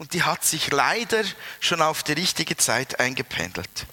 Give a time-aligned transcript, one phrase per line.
[0.00, 1.24] Und die hat sich leider
[1.58, 3.86] schon auf die richtige Zeit eingependelt.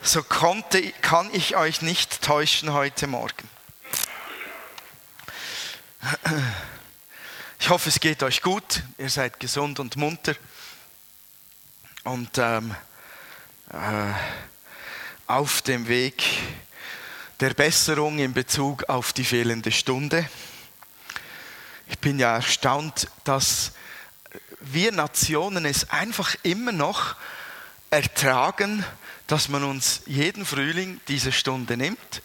[0.00, 3.48] So konnte, kann ich euch nicht täuschen heute Morgen.
[7.58, 8.82] Ich hoffe, es geht euch gut.
[8.96, 10.34] Ihr seid gesund und munter.
[12.04, 12.74] Und ähm,
[13.72, 14.12] äh,
[15.26, 16.24] auf dem Weg
[17.40, 20.26] der Besserung in Bezug auf die fehlende Stunde.
[21.88, 23.72] Ich bin ja erstaunt, dass
[24.72, 27.16] wir Nationen es einfach immer noch
[27.90, 28.84] ertragen,
[29.26, 32.22] dass man uns jeden Frühling diese Stunde nimmt.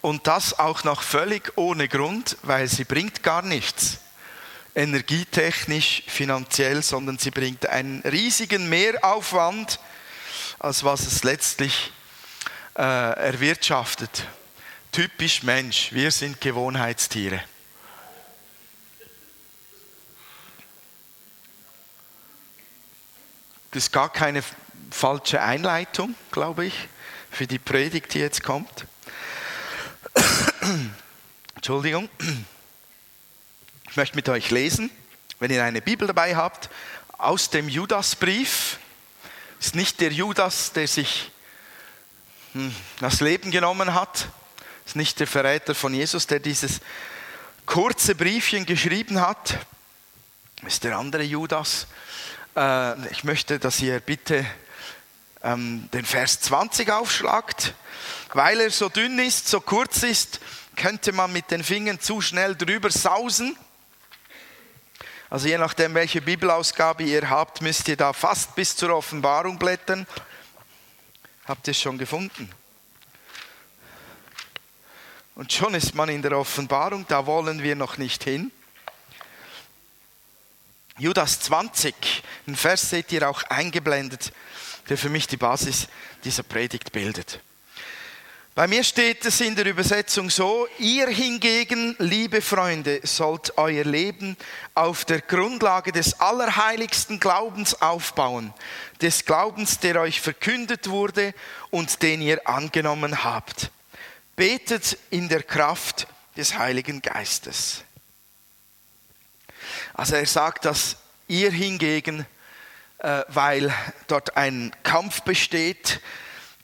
[0.00, 3.98] Und das auch noch völlig ohne Grund, weil sie bringt gar nichts.
[4.74, 9.78] Energietechnisch, finanziell, sondern sie bringt einen riesigen Mehraufwand,
[10.58, 11.92] als was es letztlich
[12.78, 14.26] äh, erwirtschaftet.
[14.92, 17.42] Typisch Mensch, wir sind Gewohnheitstiere.
[23.72, 24.42] Das ist gar keine
[24.90, 26.88] falsche Einleitung, glaube ich,
[27.30, 28.84] für die Predigt, die jetzt kommt.
[31.54, 32.08] Entschuldigung.
[33.88, 34.90] Ich möchte mit euch lesen,
[35.38, 36.68] wenn ihr eine Bibel dabei habt,
[37.16, 38.80] aus dem Judasbrief.
[39.60, 41.30] Ist nicht der Judas, der sich
[42.54, 44.26] hm, das Leben genommen hat.
[44.84, 46.80] Ist nicht der Verräter von Jesus, der dieses
[47.66, 49.64] kurze Briefchen geschrieben hat.
[50.66, 51.86] Ist der andere Judas.
[52.60, 54.44] Äh, ich möchte, dass ihr bitte
[55.42, 57.74] ähm, den Vers 20 aufschlagt.
[58.34, 60.40] Weil er so dünn ist, so kurz ist,
[60.76, 63.56] könnte man mit den Fingern zu schnell drüber sausen.
[65.30, 70.06] Also je nachdem, welche Bibelausgabe ihr habt, müsst ihr da fast bis zur Offenbarung blättern.
[71.46, 72.50] Habt ihr es schon gefunden?
[75.34, 78.52] Und schon ist man in der Offenbarung, da wollen wir noch nicht hin.
[81.00, 81.94] Judas 20,
[82.46, 84.34] ein Vers seht ihr auch eingeblendet,
[84.90, 85.88] der für mich die Basis
[86.24, 87.40] dieser Predigt bildet.
[88.54, 94.36] Bei mir steht es in der Übersetzung so, ihr hingegen, liebe Freunde, sollt euer Leben
[94.74, 98.52] auf der Grundlage des allerheiligsten Glaubens aufbauen,
[99.00, 101.32] des Glaubens, der euch verkündet wurde
[101.70, 103.70] und den ihr angenommen habt.
[104.36, 106.06] Betet in der Kraft
[106.36, 107.84] des Heiligen Geistes.
[110.00, 110.96] Also er sagt, dass
[111.28, 112.24] ihr hingegen,
[113.00, 113.70] äh, weil
[114.06, 116.00] dort ein Kampf besteht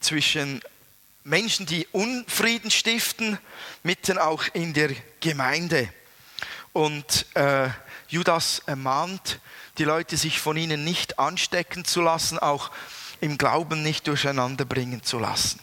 [0.01, 0.63] zwischen
[1.23, 3.37] Menschen, die Unfrieden stiften,
[3.83, 4.89] mitten auch in der
[5.21, 5.93] Gemeinde.
[6.73, 7.69] Und äh,
[8.09, 9.39] Judas ermahnt
[9.77, 12.71] die Leute, sich von ihnen nicht anstecken zu lassen, auch
[13.21, 15.61] im Glauben nicht durcheinander bringen zu lassen.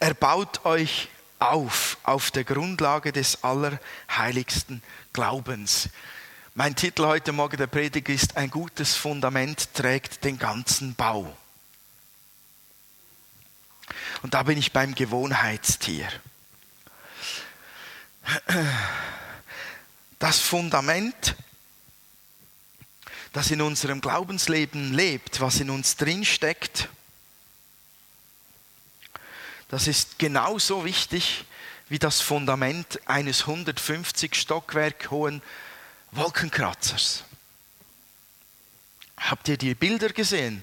[0.00, 1.08] Er baut euch
[1.52, 4.82] auf, auf der Grundlage des allerheiligsten
[5.12, 5.88] Glaubens.
[6.54, 11.36] Mein Titel heute Morgen der Predigt ist, ein gutes Fundament trägt den ganzen Bau.
[14.22, 16.08] Und da bin ich beim Gewohnheitstier.
[20.18, 21.36] Das Fundament,
[23.32, 26.88] das in unserem Glaubensleben lebt, was in uns drin steckt,
[29.74, 31.46] das ist genauso wichtig
[31.88, 35.42] wie das Fundament eines 150 Stockwerk hohen
[36.12, 37.24] Wolkenkratzers.
[39.18, 40.62] Habt ihr die Bilder gesehen?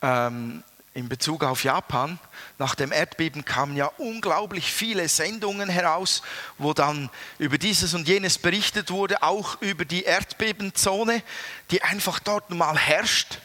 [0.00, 0.64] Ähm,
[0.94, 2.18] in Bezug auf Japan.
[2.56, 6.22] Nach dem Erdbeben kamen ja unglaublich viele Sendungen heraus,
[6.56, 11.22] wo dann über dieses und jenes berichtet wurde, auch über die Erdbebenzone,
[11.70, 13.40] die einfach dort mal herrscht.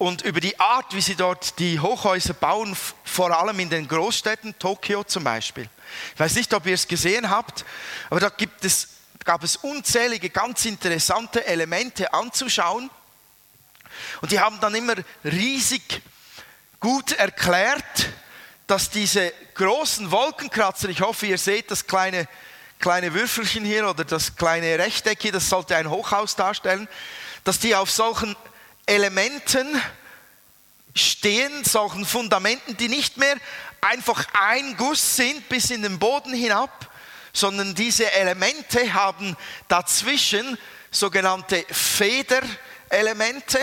[0.00, 2.74] Und über die Art, wie sie dort die Hochhäuser bauen,
[3.04, 5.68] vor allem in den Großstädten, Tokio zum Beispiel.
[6.14, 7.66] Ich weiß nicht, ob ihr es gesehen habt,
[8.08, 8.88] aber da gibt es,
[9.26, 12.88] gab es unzählige ganz interessante Elemente anzuschauen.
[14.22, 16.00] Und die haben dann immer riesig
[16.80, 18.08] gut erklärt,
[18.66, 22.26] dass diese großen Wolkenkratzer, ich hoffe, ihr seht das kleine,
[22.78, 26.88] kleine Würfelchen hier oder das kleine Rechteck hier, das sollte ein Hochhaus darstellen,
[27.44, 28.34] dass die auf solchen
[28.90, 29.80] Elementen
[30.94, 33.36] stehen, solchen Fundamenten, die nicht mehr
[33.80, 36.92] einfach ein Guss sind bis in den Boden hinab,
[37.32, 39.36] sondern diese Elemente haben
[39.68, 40.58] dazwischen
[40.90, 43.60] sogenannte Federelemente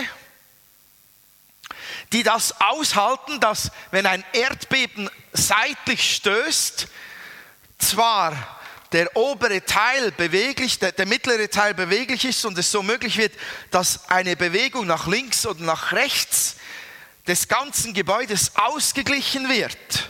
[2.13, 6.87] die das aushalten, dass wenn ein Erdbeben seitlich stößt,
[7.79, 8.56] zwar
[8.91, 13.33] der obere Teil beweglich, der, der, mittlere Teil beweglich ist und es so möglich wird,
[13.71, 16.55] dass eine Bewegung nach links oder nach rechts
[17.27, 20.09] des ganzen Gebäudes ausgeglichen wird.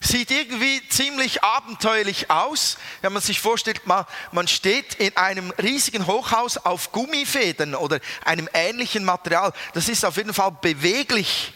[0.00, 6.06] Sieht irgendwie ziemlich abenteuerlich aus, wenn man sich vorstellt, man, man steht in einem riesigen
[6.06, 9.52] Hochhaus auf Gummifäden oder einem ähnlichen Material.
[9.72, 11.54] Das ist auf jeden Fall beweglich.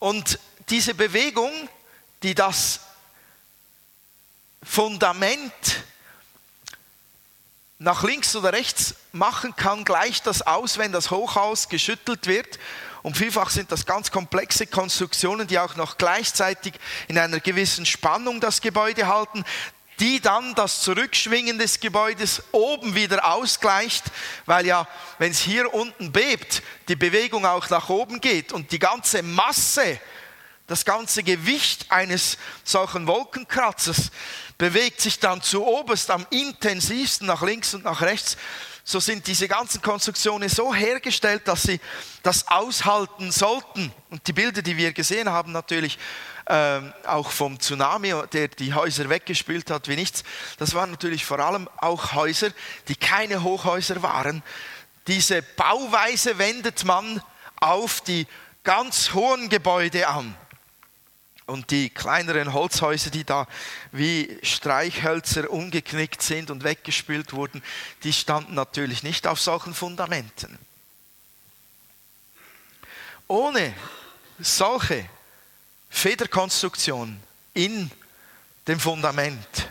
[0.00, 0.40] Und
[0.70, 1.52] diese Bewegung,
[2.24, 2.80] die das
[4.64, 5.52] Fundament
[7.78, 12.58] nach links oder rechts machen kann, gleicht das aus, wenn das Hochhaus geschüttelt wird.
[13.02, 16.74] Und vielfach sind das ganz komplexe Konstruktionen, die auch noch gleichzeitig
[17.08, 19.44] in einer gewissen Spannung das Gebäude halten,
[20.00, 24.04] die dann das Zurückschwingen des Gebäudes oben wieder ausgleicht,
[24.46, 24.88] weil ja,
[25.18, 30.00] wenn es hier unten bebt, die Bewegung auch nach oben geht und die ganze Masse,
[30.66, 34.10] das ganze Gewicht eines solchen Wolkenkratzers
[34.56, 38.36] bewegt sich dann zu oberst am intensivsten nach links und nach rechts.
[38.82, 41.80] So sind diese ganzen Konstruktionen so hergestellt, dass sie
[42.22, 43.92] das aushalten sollten.
[44.10, 45.98] Und die Bilder, die wir gesehen haben, natürlich
[46.46, 50.22] ähm, auch vom Tsunami, der die Häuser weggespült hat wie nichts,
[50.58, 52.50] das waren natürlich vor allem auch Häuser,
[52.88, 54.42] die keine Hochhäuser waren.
[55.06, 57.22] Diese Bauweise wendet man
[57.56, 58.26] auf die
[58.62, 60.36] ganz hohen Gebäude an.
[61.46, 63.46] Und die kleineren Holzhäuser, die da
[63.92, 67.62] wie Streichhölzer umgeknickt sind und weggespült wurden,
[68.02, 70.58] die standen natürlich nicht auf solchen Fundamenten.
[73.28, 73.74] Ohne
[74.38, 75.08] solche
[75.90, 77.20] Federkonstruktion
[77.52, 77.90] in
[78.66, 79.68] dem Fundament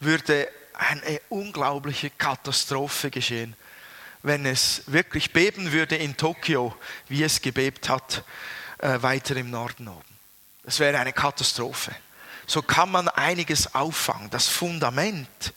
[0.00, 3.54] würde eine unglaubliche Katastrophe geschehen,
[4.22, 6.74] wenn es wirklich beben würde in Tokio,
[7.08, 8.24] wie es gebebt hat,
[8.78, 10.19] äh, weiter im Norden oben.
[10.64, 11.94] Das wäre eine Katastrophe.
[12.46, 14.30] So kann man einiges auffangen.
[14.30, 15.52] Das Fundament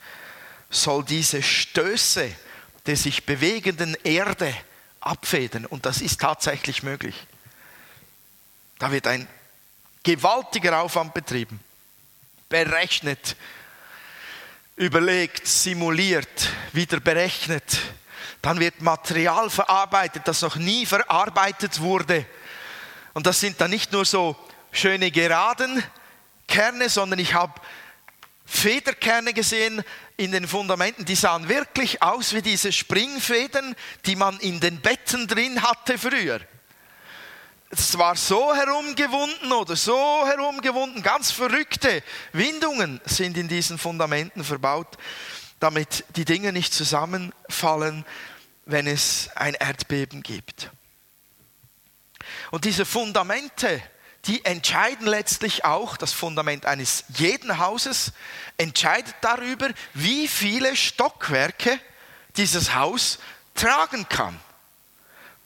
[0.69, 2.35] soll diese Stöße
[2.85, 4.53] der sich bewegenden Erde
[4.99, 5.65] abfedern.
[5.65, 7.15] Und das ist tatsächlich möglich.
[8.79, 9.27] Da wird ein
[10.03, 11.59] gewaltiger Aufwand betrieben,
[12.49, 13.37] berechnet,
[14.75, 17.79] überlegt, simuliert, wieder berechnet.
[18.41, 22.25] Dann wird Material verarbeitet, das noch nie verarbeitet wurde.
[23.13, 24.35] Und das sind dann nicht nur so
[24.73, 25.81] schöne geraden
[26.47, 27.53] Kerne, sondern ich habe
[28.45, 29.83] Federkerne gesehen
[30.17, 33.75] in den Fundamenten, die sahen wirklich aus wie diese Springfedern,
[34.05, 36.41] die man in den Betten drin hatte früher.
[37.69, 44.97] Es war so herumgewunden oder so herumgewunden, ganz verrückte Windungen sind in diesen Fundamenten verbaut,
[45.59, 48.05] damit die Dinge nicht zusammenfallen,
[48.65, 50.69] wenn es ein Erdbeben gibt.
[52.51, 53.81] Und diese Fundamente,
[54.25, 58.13] die entscheiden letztlich auch, das Fundament eines jeden Hauses
[58.57, 61.79] entscheidet darüber, wie viele Stockwerke
[62.37, 63.19] dieses Haus
[63.53, 64.39] tragen kann.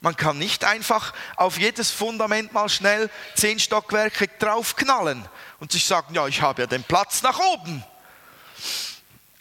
[0.00, 5.28] Man kann nicht einfach auf jedes Fundament mal schnell zehn Stockwerke draufknallen
[5.58, 7.82] und sich sagen, ja, ich habe ja den Platz nach oben.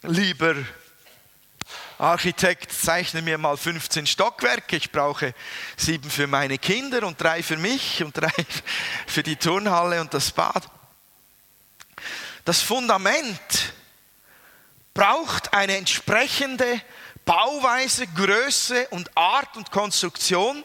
[0.02, 0.56] Lieber
[2.00, 4.76] Architekt, zeichne mir mal 15 Stockwerke.
[4.76, 5.34] Ich brauche
[5.76, 8.32] sieben für meine Kinder und drei für mich und drei
[9.08, 10.70] für die Turnhalle und das Bad.
[12.46, 13.74] Das Fundament
[14.94, 16.82] braucht eine entsprechende
[17.26, 20.64] Bauweise, Größe und Art und Konstruktion,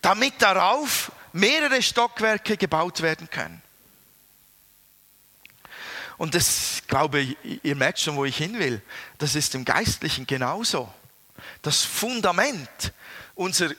[0.00, 3.62] damit darauf mehrere Stockwerke gebaut werden können.
[6.22, 8.80] Und das, glaube ich, ihr merkt schon, wo ich hin will.
[9.18, 10.88] Das ist im Geistlichen genauso.
[11.62, 12.92] Das Fundament,
[13.34, 13.70] unser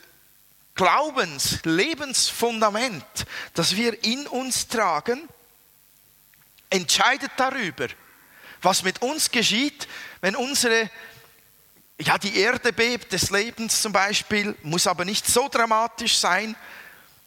[0.76, 3.06] Glaubens-, Lebensfundament,
[3.54, 5.30] das wir in uns tragen,
[6.70, 7.88] entscheidet darüber,
[8.62, 9.88] was mit uns geschieht,
[10.20, 10.90] wenn unsere,
[11.98, 16.58] ja, die Erde bebt des Lebens zum Beispiel, muss aber nicht so dramatisch sein,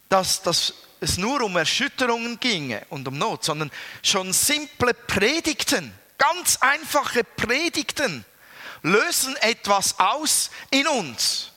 [0.09, 3.71] dass das es nur um Erschütterungen ginge und um Not, sondern
[4.03, 8.25] schon simple Predigten, ganz einfache Predigten
[8.83, 11.51] lösen etwas aus in uns.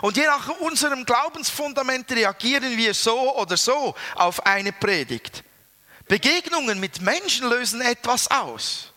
[0.00, 5.44] Und je nach unserem Glaubensfundament reagieren wir so oder so auf eine Predigt.
[6.08, 8.92] Begegnungen mit Menschen lösen etwas aus.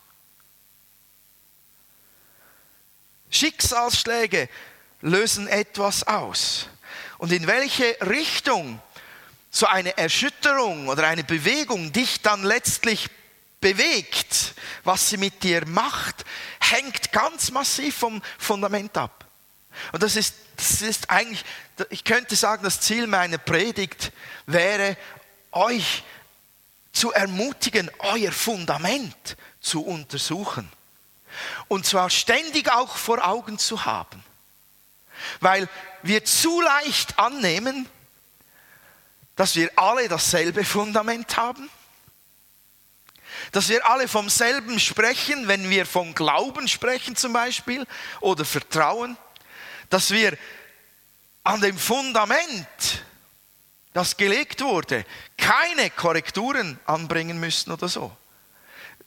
[3.30, 4.48] Schicksalsschläge
[5.00, 6.68] lösen etwas aus.
[7.18, 8.80] Und in welche Richtung
[9.50, 13.08] so eine Erschütterung oder eine Bewegung dich dann letztlich
[13.60, 16.24] bewegt, was sie mit dir macht,
[16.60, 19.26] hängt ganz massiv vom Fundament ab.
[19.92, 21.44] Und das ist, das ist eigentlich,
[21.90, 24.12] ich könnte sagen, das Ziel meiner Predigt
[24.46, 24.96] wäre,
[25.52, 26.02] euch
[26.92, 30.70] zu ermutigen, euer Fundament zu untersuchen.
[31.68, 34.24] Und zwar ständig auch vor Augen zu haben.
[35.40, 35.68] Weil
[36.02, 37.88] wir zu leicht annehmen,
[39.38, 41.70] dass wir alle dasselbe Fundament haben?
[43.52, 47.86] Dass wir alle vom selben sprechen, wenn wir vom Glauben sprechen zum Beispiel
[48.20, 49.16] oder Vertrauen,
[49.90, 50.36] dass wir
[51.44, 52.66] an dem Fundament,
[53.92, 58.14] das gelegt wurde, keine Korrekturen anbringen müssen oder so.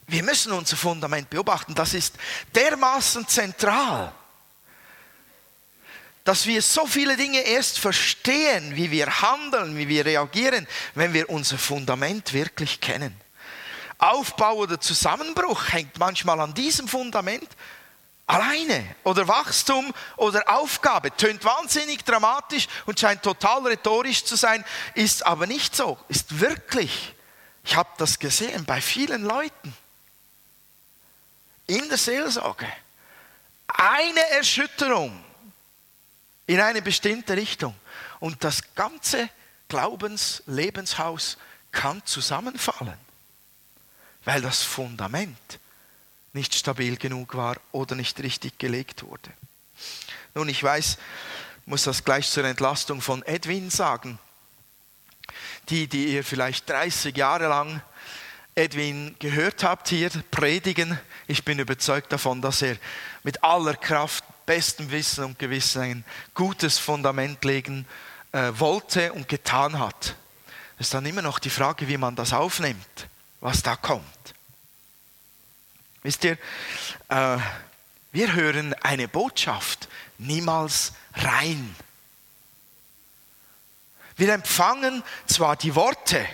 [0.07, 2.15] Wir müssen unser Fundament beobachten, das ist
[2.55, 4.13] dermaßen zentral
[6.24, 11.30] dass wir so viele Dinge erst verstehen, wie wir handeln, wie wir reagieren, wenn wir
[11.30, 13.16] unser Fundament wirklich kennen.
[13.98, 17.48] Aufbau oder Zusammenbruch hängt manchmal an diesem Fundament
[18.25, 18.96] alleine.
[19.04, 21.16] Oder Wachstum oder Aufgabe.
[21.16, 25.98] Tönt wahnsinnig dramatisch und scheint total rhetorisch zu sein, ist aber nicht so.
[26.08, 27.13] Ist wirklich.
[27.63, 29.75] Ich habe das gesehen bei vielen Leuten.
[31.68, 32.68] In der Seelsorge.
[33.68, 35.24] Eine Erschütterung
[36.53, 37.74] in eine bestimmte Richtung.
[38.20, 39.29] Und das ganze
[39.70, 41.38] Glaubenslebenshaus
[41.72, 42.98] kann zusammenfallen,
[44.25, 45.60] weil das Fundament
[46.34, 49.31] nicht stabil genug war oder nicht richtig gelegt wurde.
[50.34, 50.98] Nun, ich weiß,
[51.65, 54.20] muss das gleich zur Entlastung von Edwin sagen.
[55.70, 57.81] Die, die ihr vielleicht 30 Jahre lang
[58.55, 62.75] Edwin gehört habt hier predigen, ich bin überzeugt davon, dass er
[63.24, 67.88] mit aller Kraft bestem Wissen und Gewissen ein gutes Fundament legen
[68.31, 70.15] äh, wollte und getan hat.
[70.77, 73.07] Es ist dann immer noch die Frage, wie man das aufnimmt,
[73.39, 74.33] was da kommt.
[76.03, 76.38] Wisst ihr,
[77.10, 77.38] äh,
[78.12, 81.75] wir hören eine Botschaft niemals rein.
[84.17, 86.27] Wir empfangen zwar die Worte,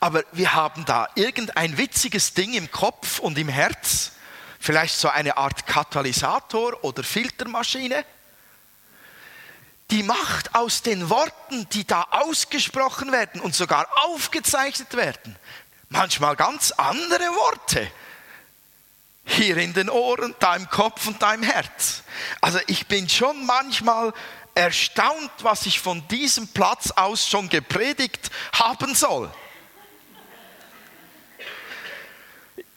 [0.00, 4.12] aber wir haben da irgendein witziges Ding im Kopf und im Herz,
[4.58, 8.04] vielleicht so eine Art Katalysator oder Filtermaschine,
[9.90, 15.36] die macht aus den Worten, die da ausgesprochen werden und sogar aufgezeichnet werden,
[15.88, 17.90] manchmal ganz andere Worte.
[19.24, 22.02] Hier in den Ohren, da im Kopf und da im Herz.
[22.40, 24.12] Also ich bin schon manchmal
[24.54, 29.30] erstaunt, was ich von diesem Platz aus schon gepredigt haben soll.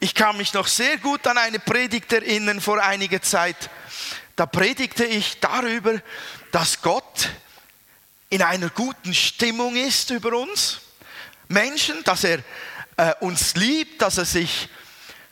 [0.04, 3.70] Ich kann mich noch sehr gut an eine Predigt erinnern vor einiger Zeit.
[4.36, 6.02] Da predigte ich darüber,
[6.52, 7.30] dass Gott
[8.32, 10.82] in einer guten Stimmung ist über uns
[11.50, 12.40] Menschen, dass er
[12.98, 14.70] äh, uns liebt, dass er sich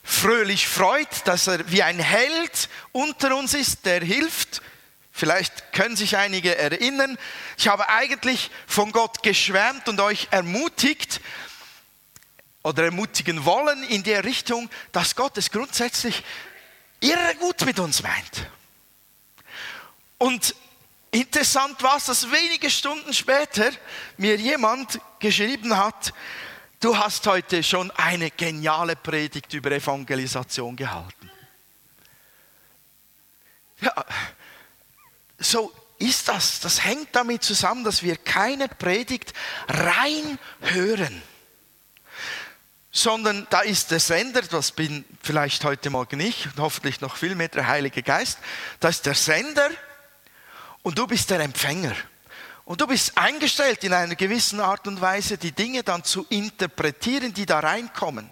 [0.04, 4.62] fröhlich freut, dass er wie ein Held unter uns ist, der hilft.
[5.10, 7.18] Vielleicht können sich einige erinnern.
[7.58, 11.20] Ich habe eigentlich von Gott geschwärmt und euch ermutigt,
[12.62, 16.22] oder ermutigen wollen in der Richtung, dass Gott es grundsätzlich
[17.00, 18.46] irre gut mit uns meint.
[20.18, 20.54] Und
[21.10, 23.70] interessant war es, dass wenige Stunden später
[24.18, 26.12] mir jemand geschrieben hat,
[26.80, 31.30] du hast heute schon eine geniale Predigt über Evangelisation gehalten.
[33.80, 34.04] Ja,
[35.38, 36.60] so ist das.
[36.60, 39.32] Das hängt damit zusammen, dass wir keine Predigt
[39.68, 41.22] rein hören
[43.00, 47.34] sondern da ist der Sender, das bin vielleicht heute Morgen ich und hoffentlich noch viel
[47.34, 48.38] mehr der Heilige Geist,
[48.78, 49.70] da ist der Sender
[50.82, 51.96] und du bist der Empfänger.
[52.64, 57.34] Und du bist eingestellt in einer gewissen Art und Weise, die Dinge dann zu interpretieren,
[57.34, 58.30] die da reinkommen.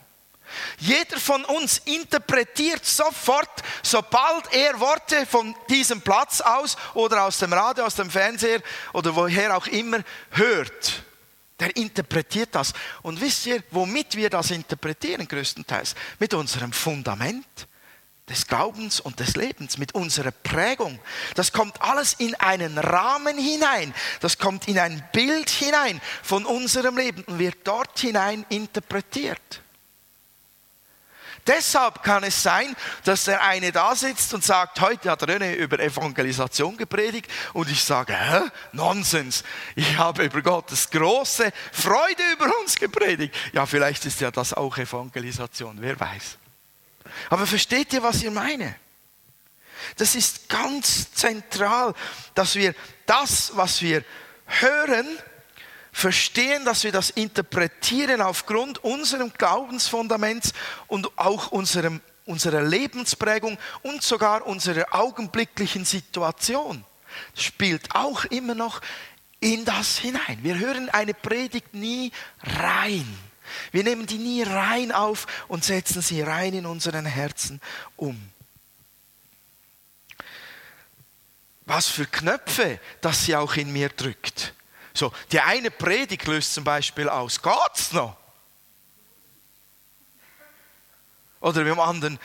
[0.78, 3.50] Jeder von uns interpretiert sofort,
[3.82, 8.60] sobald er Worte von diesem Platz aus oder aus dem Radio, aus dem Fernseher
[8.92, 11.02] oder woher auch immer hört
[11.60, 12.72] der interpretiert das.
[13.02, 15.94] Und wisst ihr, womit wir das interpretieren größtenteils?
[16.18, 17.46] Mit unserem Fundament
[18.28, 20.98] des Glaubens und des Lebens, mit unserer Prägung.
[21.34, 23.94] Das kommt alles in einen Rahmen hinein.
[24.20, 29.62] Das kommt in ein Bild hinein von unserem Leben und wird dort hinein interpretiert.
[31.48, 35.80] Deshalb kann es sein, dass der eine da sitzt und sagt, heute hat René über
[35.80, 38.42] Evangelisation gepredigt und ich sage, hä?
[38.72, 39.42] Nonsens.
[39.74, 43.34] Ich habe über Gottes große Freude über uns gepredigt.
[43.52, 46.36] Ja, vielleicht ist ja das auch Evangelisation, wer weiß.
[47.30, 48.76] Aber versteht ihr, was ich meine?
[49.96, 51.94] Das ist ganz zentral,
[52.34, 52.74] dass wir
[53.06, 54.04] das, was wir
[54.46, 55.06] hören,
[55.92, 60.52] verstehen, dass wir das interpretieren aufgrund unserem Glaubensfundaments
[60.86, 66.84] und auch unserem, unserer Lebensprägung und sogar unserer augenblicklichen Situation.
[67.34, 68.80] Spielt auch immer noch
[69.40, 70.38] in das hinein.
[70.42, 73.06] Wir hören eine Predigt nie rein.
[73.72, 77.60] Wir nehmen die nie rein auf und setzen sie rein in unseren Herzen
[77.96, 78.30] um.
[81.64, 84.54] Was für Knöpfe, dass sie auch in mir drückt.
[84.98, 88.16] So, die eine Predigt löst zum Beispiel aus, geht's noch?
[91.38, 92.18] Oder beim anderen,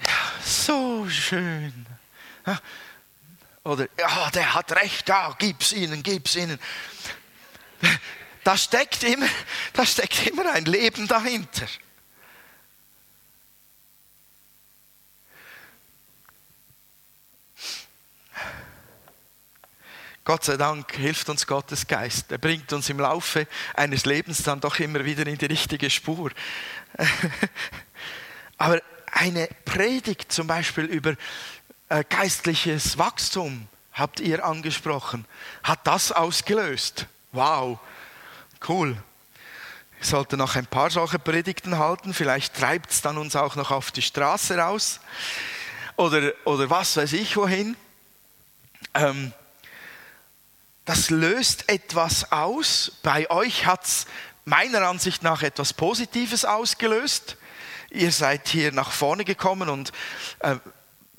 [0.00, 1.86] ja, so schön.
[3.64, 6.60] Oder, ja, der hat recht, ja, gib's ihnen, gib's ihnen.
[8.44, 9.28] Da steckt immer,
[9.72, 11.66] da steckt immer ein Leben dahinter.
[20.28, 22.30] Gott sei Dank hilft uns Gottes Geist.
[22.30, 26.30] Er bringt uns im Laufe eines Lebens dann doch immer wieder in die richtige Spur.
[28.58, 31.14] Aber eine Predigt zum Beispiel über
[31.88, 35.24] äh, geistliches Wachstum habt ihr angesprochen,
[35.62, 37.06] hat das ausgelöst.
[37.32, 37.78] Wow,
[38.68, 38.98] cool.
[39.98, 43.70] Ich sollte noch ein paar solche Predigten halten, vielleicht treibt es dann uns auch noch
[43.70, 45.00] auf die Straße raus
[45.96, 47.78] oder, oder was weiß ich wohin.
[48.92, 49.32] Ähm,
[50.88, 52.92] das löst etwas aus.
[53.02, 54.06] Bei euch hat es
[54.46, 57.36] meiner Ansicht nach etwas Positives ausgelöst.
[57.90, 59.92] Ihr seid hier nach vorne gekommen und
[60.38, 60.56] äh,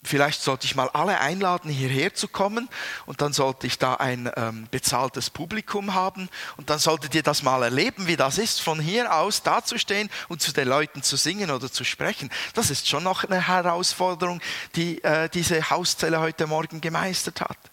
[0.04, 2.68] vielleicht sollte ich mal alle einladen, hierher zu kommen
[3.06, 7.44] und dann sollte ich da ein ähm, bezahltes Publikum haben und dann solltet ihr das
[7.44, 11.52] mal erleben, wie das ist, von hier aus dazustehen und zu den Leuten zu singen
[11.52, 12.32] oder zu sprechen.
[12.56, 14.42] Das ist schon noch eine Herausforderung,
[14.76, 17.69] die äh, diese Hauszelle heute Morgen gemeistert hat.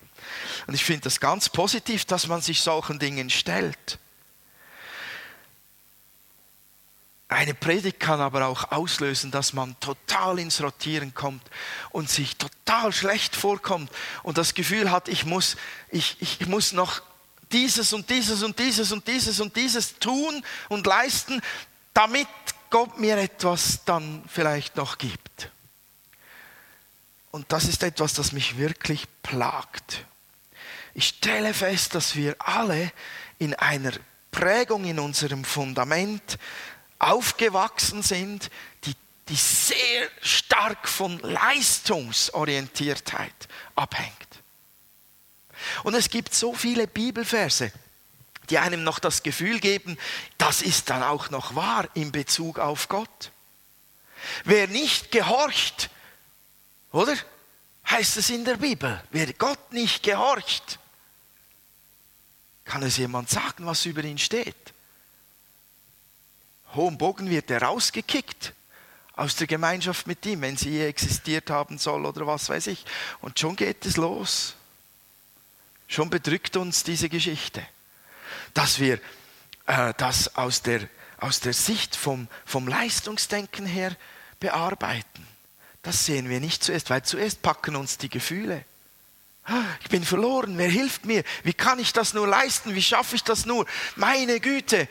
[0.66, 3.98] Und ich finde das ganz positiv, dass man sich solchen Dingen stellt.
[7.28, 11.42] Eine Predigt kann aber auch auslösen, dass man total ins Rotieren kommt
[11.90, 13.90] und sich total schlecht vorkommt
[14.22, 15.56] und das Gefühl hat, ich muss,
[15.90, 17.02] ich, ich muss noch
[17.50, 21.40] dieses und dieses und dieses und dieses und dieses tun und leisten,
[21.94, 22.28] damit
[22.70, 25.50] Gott mir etwas dann vielleicht noch gibt.
[27.32, 30.04] Und das ist etwas, das mich wirklich plagt.
[30.98, 32.90] Ich stelle fest, dass wir alle
[33.38, 33.92] in einer
[34.30, 36.38] Prägung in unserem Fundament
[36.98, 38.50] aufgewachsen sind,
[38.84, 38.94] die,
[39.28, 43.34] die sehr stark von Leistungsorientiertheit
[43.74, 44.14] abhängt.
[45.84, 47.72] Und es gibt so viele Bibelverse,
[48.48, 49.98] die einem noch das Gefühl geben,
[50.38, 53.32] das ist dann auch noch wahr in Bezug auf Gott.
[54.44, 55.90] Wer nicht gehorcht,
[56.90, 57.14] oder?
[57.90, 60.78] Heißt es in der Bibel, wer Gott nicht gehorcht,
[62.66, 64.74] kann es jemand sagen, was über ihn steht?
[66.74, 68.52] Hohem Bogen wird er rausgekickt
[69.14, 72.84] aus der Gemeinschaft mit ihm, wenn sie je existiert haben soll oder was weiß ich.
[73.22, 74.56] Und schon geht es los.
[75.88, 77.66] Schon bedrückt uns diese Geschichte,
[78.52, 79.00] dass wir
[79.66, 83.96] äh, das aus der, aus der Sicht vom, vom Leistungsdenken her
[84.40, 85.26] bearbeiten.
[85.82, 88.64] Das sehen wir nicht zuerst, weil zuerst packen uns die Gefühle.
[89.82, 91.22] Ich bin verloren, wer hilft mir?
[91.44, 92.74] Wie kann ich das nur leisten?
[92.74, 93.66] Wie schaffe ich das nur?
[93.94, 94.88] Meine Güte,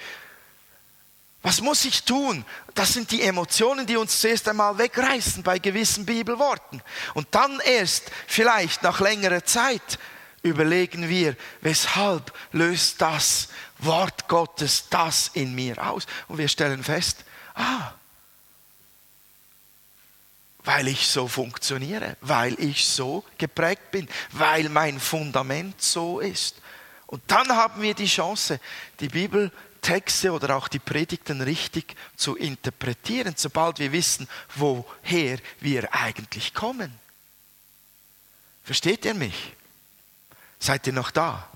[1.46, 2.44] was muss ich tun?
[2.74, 6.82] Das sind die Emotionen, die uns zuerst einmal wegreißen bei gewissen Bibelworten.
[7.14, 10.00] Und dann erst, vielleicht nach längerer Zeit,
[10.42, 16.08] überlegen wir, weshalb löst das Wort Gottes das in mir aus?
[16.28, 17.94] Und wir stellen fest, ah,
[20.66, 26.62] weil ich so funktioniere, weil ich so geprägt bin, weil mein Fundament so ist.
[27.08, 28.60] Und dann haben wir die Chance,
[29.00, 36.54] die Bibeltexte oder auch die Predigten richtig zu interpretieren, sobald wir wissen, woher wir eigentlich
[36.54, 36.92] kommen.
[38.64, 39.54] Versteht ihr mich?
[40.60, 41.48] Seid ihr noch da?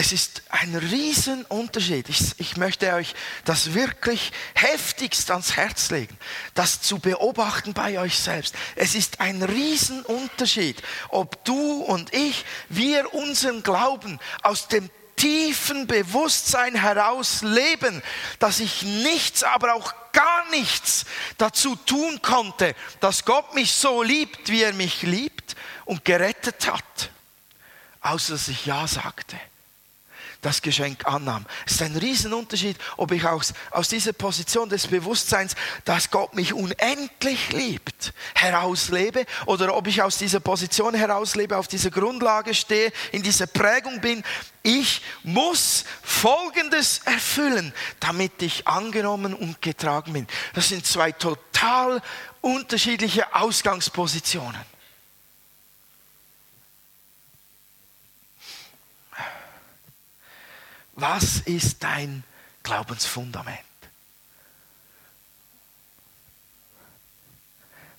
[0.00, 2.08] Es ist ein Riesenunterschied.
[2.08, 6.16] Ich, ich möchte euch das wirklich heftigst ans Herz legen,
[6.54, 8.54] das zu beobachten bei euch selbst.
[8.76, 16.76] Es ist ein Riesenunterschied, ob du und ich, wir unseren Glauben aus dem tiefen Bewusstsein
[16.76, 18.00] heraus leben,
[18.38, 21.06] dass ich nichts, aber auch gar nichts
[21.38, 25.56] dazu tun konnte, dass Gott mich so liebt, wie er mich liebt
[25.86, 27.10] und gerettet hat,
[28.00, 29.36] außer dass ich Ja sagte
[30.48, 31.44] das Geschenk annahm.
[31.66, 36.54] Es ist ein Riesenunterschied, ob ich aus, aus dieser Position des Bewusstseins, dass Gott mich
[36.54, 43.22] unendlich liebt, herauslebe oder ob ich aus dieser Position herauslebe, auf dieser Grundlage stehe, in
[43.22, 44.24] dieser Prägung bin.
[44.62, 50.26] Ich muss Folgendes erfüllen, damit ich angenommen und getragen bin.
[50.54, 52.00] Das sind zwei total
[52.40, 54.77] unterschiedliche Ausgangspositionen.
[61.00, 62.24] Was ist dein
[62.62, 63.58] Glaubensfundament?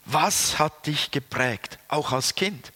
[0.06, 2.72] Was hat dich geprägt, auch als Kind?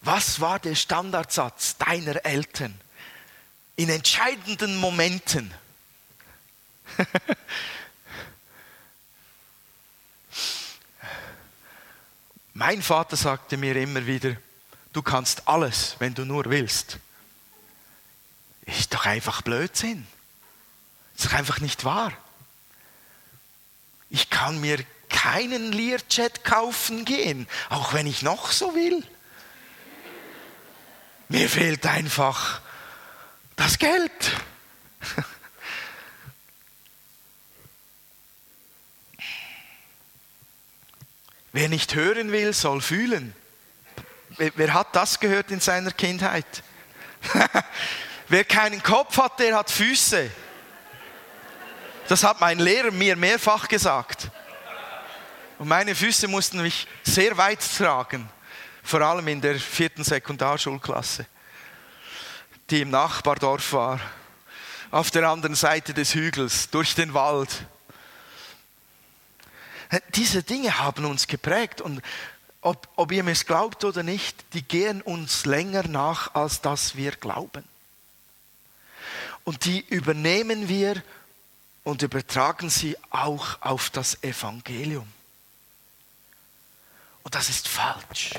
[0.00, 2.78] Was war der Standardsatz deiner Eltern,
[3.76, 5.52] in entscheidenden Momenten.
[12.52, 14.36] mein Vater sagte mir immer wieder,
[14.92, 16.98] du kannst alles, wenn du nur willst.
[18.66, 20.06] Ist doch einfach Blödsinn.
[21.16, 22.12] Ist doch einfach nicht wahr.
[24.10, 29.04] Ich kann mir keinen Learjet kaufen gehen, auch wenn ich noch so will.
[31.28, 32.60] Mir fehlt einfach
[33.56, 34.10] das Geld.
[41.52, 43.34] Wer nicht hören will, soll fühlen.
[44.36, 46.64] Wer hat das gehört in seiner Kindheit?
[48.28, 50.30] Wer keinen Kopf hat, der hat Füße.
[52.08, 54.30] Das hat mein Lehrer mir mehrfach gesagt.
[55.58, 58.28] Und meine Füße mussten mich sehr weit tragen,
[58.82, 61.26] vor allem in der vierten Sekundarschulklasse,
[62.70, 64.00] die im Nachbardorf war,
[64.90, 67.66] auf der anderen Seite des Hügels, durch den Wald.
[70.14, 72.02] Diese Dinge haben uns geprägt und
[72.60, 76.96] ob, ob ihr mir es glaubt oder nicht, die gehen uns länger nach, als dass
[76.96, 77.64] wir glauben.
[79.44, 81.02] Und die übernehmen wir
[81.84, 85.06] und übertragen sie auch auf das Evangelium.
[87.22, 88.34] Und das ist falsch.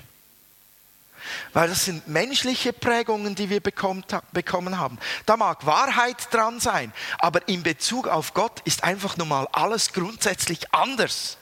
[1.53, 4.99] Weil das sind menschliche Prägungen, die wir bekommen haben.
[5.25, 9.93] Da mag Wahrheit dran sein, aber in Bezug auf Gott ist einfach nun mal alles
[9.93, 11.37] grundsätzlich anders.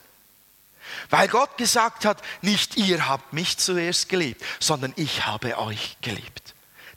[1.10, 6.54] Weil Gott gesagt hat, nicht ihr habt mich zuerst geliebt, sondern ich habe euch geliebt.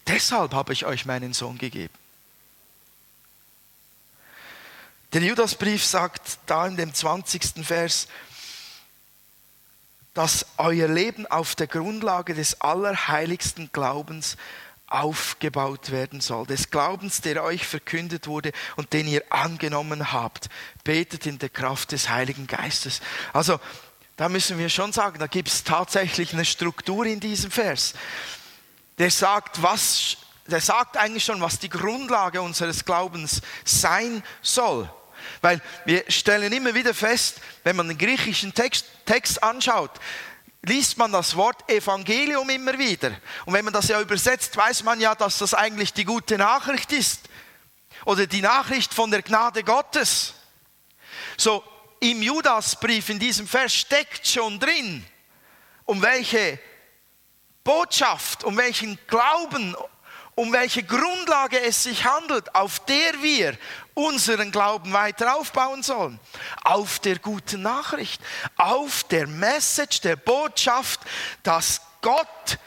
[0.07, 1.95] Deshalb habe ich euch meinen Sohn gegeben.
[5.13, 7.65] Der Judasbrief sagt da in dem 20.
[7.65, 8.09] Vers,
[10.15, 14.37] dass euer Leben auf der Grundlage des allerheiligsten Glaubens
[14.89, 20.49] aufgebaut werden soll, des Glaubens, der euch verkündet wurde und den ihr angenommen habt.
[20.85, 23.01] Betet in der Kraft des Heiligen Geistes.
[23.33, 23.61] Also,
[24.17, 27.93] da müssen wir schon sagen, da gibt es tatsächlich eine Struktur in diesem Vers.
[28.99, 30.17] Der sagt, was,
[30.47, 34.91] der sagt eigentlich schon, was die Grundlage unseres Glaubens sein soll.
[35.41, 39.91] Weil wir stellen immer wieder fest, wenn man den griechischen Text, Text anschaut,
[40.63, 43.13] liest man das Wort Evangelium immer wieder.
[43.45, 46.93] Und wenn man das ja übersetzt, weiß man ja, dass das eigentlich die gute Nachricht
[46.93, 47.23] ist.
[48.05, 50.35] Oder die Nachricht von der Gnade Gottes.
[51.37, 51.63] So,
[52.01, 55.05] im Judasbrief, in diesem Vers steckt schon drin,
[55.85, 56.59] um welche
[57.65, 59.75] Botschaft, um welchen Glauben,
[60.37, 63.59] um welche Grundlage es sich handelt, auf der wir
[63.95, 66.21] unseren Glauben weiter aufbauen sollen.
[66.63, 68.21] Auf der guten Nachricht,
[68.57, 71.01] auf der Message, der Botschaft,
[71.43, 72.59] dass Gott,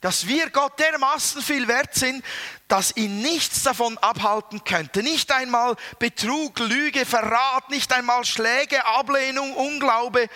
[0.00, 2.24] dass wir Gott dermaßen viel wert sind,
[2.68, 5.02] dass ihn nichts davon abhalten könnte.
[5.02, 10.28] Nicht einmal Betrug, Lüge, Verrat, nicht einmal Schläge, Ablehnung, Unglaube,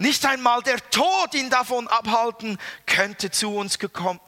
[0.00, 3.78] nicht einmal der Tod ihn davon abhalten könnte, zu uns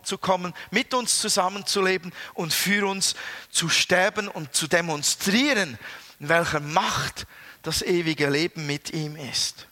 [0.02, 3.14] zu kommen, mit uns zusammenzuleben und für uns
[3.50, 5.78] zu sterben und zu demonstrieren,
[6.20, 7.26] in welcher Macht
[7.62, 9.66] das ewige Leben mit ihm ist.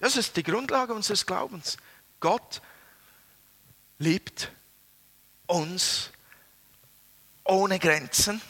[0.00, 1.78] Das ist die Grundlage unseres Glaubens.
[2.20, 2.60] Gott
[3.98, 4.52] liebt
[5.46, 6.10] uns
[7.44, 8.42] ohne Grenzen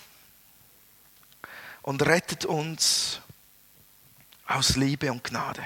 [1.82, 3.20] und rettet uns
[4.46, 5.64] aus Liebe und Gnade.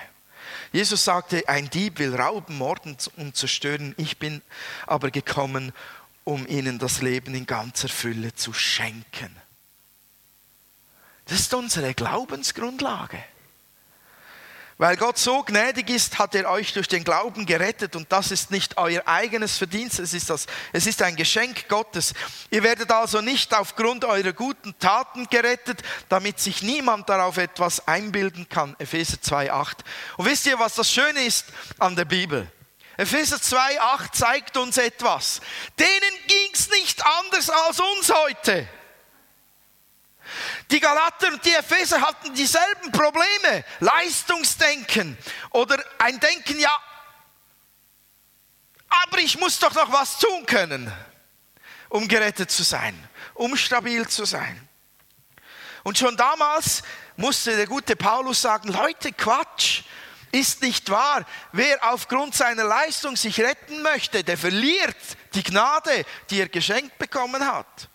[0.77, 3.95] Jesus sagte, ein Dieb will rauben, morden und zerstören.
[3.97, 4.43] Ich bin
[4.87, 5.73] aber gekommen,
[6.23, 9.35] um ihnen das Leben in ganzer Fülle zu schenken.
[11.25, 13.25] Das ist unsere Glaubensgrundlage.
[14.79, 18.51] Weil Gott so gnädig ist, hat er euch durch den Glauben gerettet und das ist
[18.51, 22.13] nicht euer eigenes Verdienst, es ist, das, es ist ein Geschenk Gottes.
[22.51, 28.51] Ihr werdet also nicht aufgrund eurer guten Taten gerettet, damit sich niemand darauf etwas einbilden
[28.51, 28.77] kann.
[28.79, 29.77] Epheser 2,8.
[30.19, 31.47] Und wisst ihr, was das Schöne ist
[31.79, 32.47] an der Bibel?
[32.99, 35.41] Epheser 2,8 zeigt uns etwas.
[35.79, 38.69] Denen ging es nicht anders als uns heute.
[40.71, 43.65] Die Galater und die Epheser hatten dieselben Probleme.
[43.81, 45.17] Leistungsdenken
[45.51, 46.77] oder ein Denken, ja,
[48.89, 50.93] aber ich muss doch noch was tun können,
[51.89, 54.69] um gerettet zu sein, um stabil zu sein.
[55.85, 56.83] Und schon damals
[57.17, 59.83] musste der gute Paulus sagen, Leute, Quatsch,
[60.33, 61.25] ist nicht wahr.
[61.53, 64.97] Wer aufgrund seiner Leistung sich retten möchte, der verliert
[65.35, 67.89] die Gnade, die er geschenkt bekommen hat.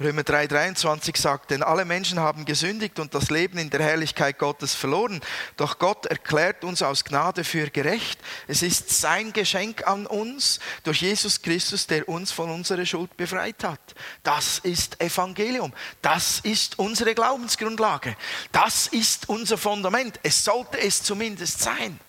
[0.00, 4.74] Römer 3:23 sagt, denn alle Menschen haben gesündigt und das Leben in der Herrlichkeit Gottes
[4.74, 5.20] verloren.
[5.56, 8.18] Doch Gott erklärt uns aus Gnade für gerecht.
[8.48, 13.62] Es ist sein Geschenk an uns durch Jesus Christus, der uns von unserer Schuld befreit
[13.62, 13.94] hat.
[14.24, 15.72] Das ist Evangelium.
[16.02, 18.16] Das ist unsere Glaubensgrundlage.
[18.50, 20.18] Das ist unser Fundament.
[20.24, 22.00] Es sollte es zumindest sein.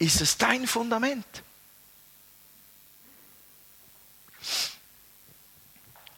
[0.00, 1.45] Ist es dein Fundament?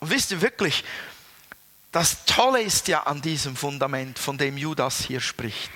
[0.00, 0.84] Und wisst ihr wirklich,
[1.92, 5.70] das Tolle ist ja an diesem Fundament, von dem Judas hier spricht,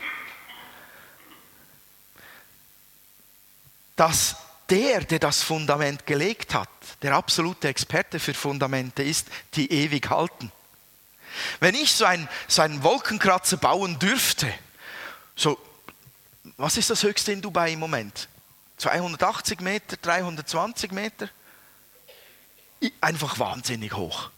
[3.96, 4.36] dass
[4.68, 6.68] der, der das Fundament gelegt hat,
[7.02, 10.52] der absolute Experte für Fundamente ist, die ewig halten.
[11.60, 14.52] Wenn ich so, ein, so einen Wolkenkratzer bauen dürfte,
[15.34, 15.58] so,
[16.56, 18.28] was ist das höchste in Dubai im Moment?
[18.78, 21.28] 280 Meter, 320 Meter?
[23.00, 24.30] Einfach wahnsinnig hoch.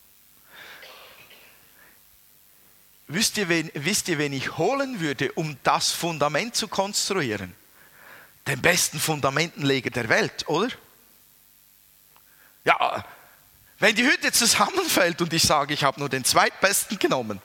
[3.07, 7.55] Wisst ihr, wen, wisst ihr, wen ich holen würde, um das Fundament zu konstruieren?
[8.47, 10.69] Den besten Fundamentenleger der Welt, oder?
[12.65, 13.05] Ja,
[13.79, 17.41] wenn die Hütte zusammenfällt und ich sage, ich habe nur den zweitbesten genommen.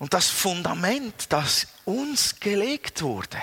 [0.00, 3.40] Und das Fundament, das uns gelegt wurde,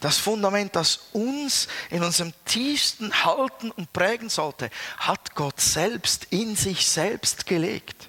[0.00, 6.56] das Fundament, das uns in unserem tiefsten halten und prägen sollte, hat Gott selbst in
[6.56, 8.08] sich selbst gelegt.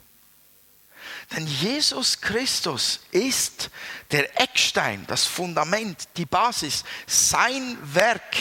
[1.35, 3.69] Denn Jesus Christus ist
[4.11, 8.35] der Eckstein, das Fundament, die Basis, sein Werk,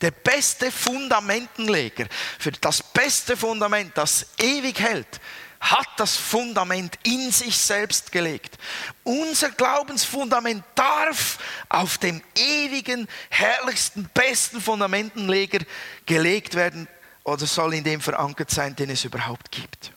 [0.00, 2.06] der beste Fundamentenleger
[2.38, 5.20] für das beste Fundament, das ewig hält,
[5.60, 8.58] hat das Fundament in sich selbst gelegt.
[9.04, 15.64] Unser Glaubensfundament darf auf dem ewigen, herrlichsten, besten Fundamentenleger
[16.06, 16.88] gelegt werden
[17.24, 19.92] oder soll in dem verankert sein, den es überhaupt gibt.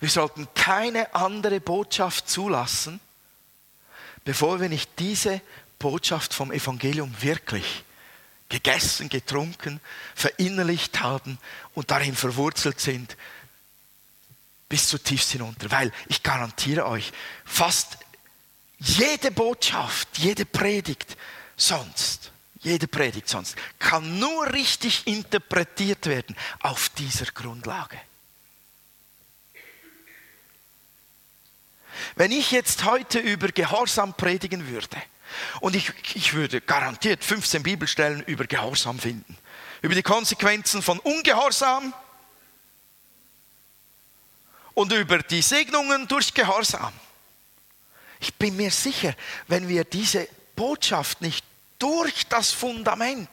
[0.00, 3.00] Wir sollten keine andere Botschaft zulassen,
[4.24, 5.40] bevor wir nicht diese
[5.78, 7.84] Botschaft vom Evangelium wirklich
[8.54, 9.80] gegessen, getrunken,
[10.14, 11.38] verinnerlicht haben
[11.74, 13.16] und darin verwurzelt sind
[14.68, 15.70] bis zutiefst hinunter.
[15.70, 17.12] Weil ich garantiere euch,
[17.44, 17.98] fast
[18.78, 21.16] jede Botschaft, jede Predigt
[21.56, 28.00] sonst, jede Predigt sonst, kann nur richtig interpretiert werden auf dieser Grundlage.
[32.14, 34.96] Wenn ich jetzt heute über Gehorsam predigen würde,
[35.60, 39.36] und ich, ich würde garantiert 15 Bibelstellen über Gehorsam finden.
[39.82, 41.92] Über die Konsequenzen von Ungehorsam
[44.74, 46.92] und über die Segnungen durch Gehorsam.
[48.20, 49.14] Ich bin mir sicher,
[49.48, 51.44] wenn wir diese Botschaft nicht
[51.78, 53.28] durch das Fundament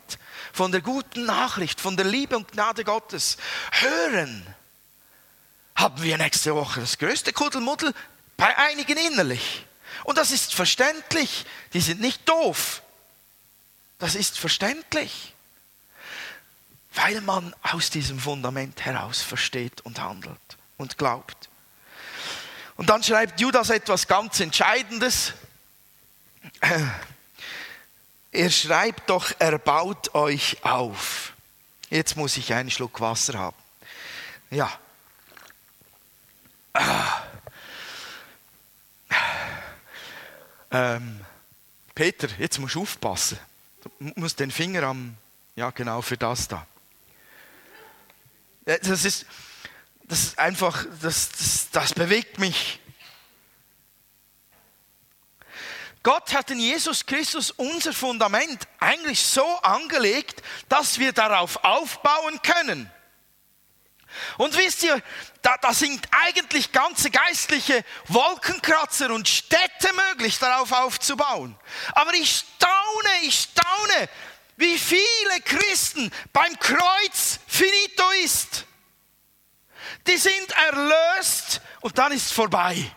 [0.54, 3.38] von der guten Nachricht, von der Liebe und Gnade Gottes
[3.72, 4.46] hören,
[5.76, 7.94] haben wir nächste Woche das größte Kuddelmuddel
[8.38, 9.66] bei einigen innerlich.
[10.04, 11.46] Und das ist verständlich.
[11.74, 12.82] Die sind nicht doof.
[14.00, 15.34] Das ist verständlich.
[16.94, 20.40] Weil man aus diesem Fundament heraus versteht und handelt
[20.78, 21.50] und glaubt.
[22.76, 25.34] Und dann schreibt Judas etwas ganz Entscheidendes.
[28.32, 31.34] Er schreibt doch, er baut euch auf.
[31.90, 33.58] Jetzt muss ich einen Schluck Wasser haben.
[34.50, 34.72] Ja.
[36.74, 37.22] Ah.
[40.72, 41.20] Ähm,
[41.94, 43.38] Peter, jetzt musst du aufpassen.
[43.84, 45.18] Du musst den Finger am,
[45.56, 46.66] ja genau, für das da.
[48.66, 49.26] Das ist,
[50.04, 52.80] das ist einfach, das, das, das bewegt mich.
[56.04, 62.90] Gott hat in Jesus Christus unser Fundament eigentlich so angelegt, dass wir darauf aufbauen können.
[64.38, 65.02] Und wisst ihr,
[65.42, 71.58] da, da sind eigentlich ganze geistliche Wolkenkratzer und Städte möglich, darauf aufzubauen.
[71.94, 74.10] Aber ich staune, ich staune,
[74.58, 78.66] wie viele Christen beim Kreuz finito ist.
[80.08, 82.92] Die sind erlöst und dann ist vorbei.